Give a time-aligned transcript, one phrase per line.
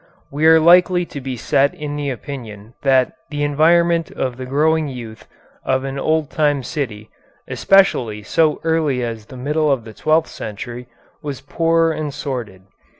[0.31, 4.87] We are likely to be set in the opinion that the environment of the growing
[4.87, 5.27] youth
[5.63, 7.11] of an old time city,
[7.47, 10.87] especially so early as the middle of the twelfth century,
[11.21, 12.63] was poor and sordid.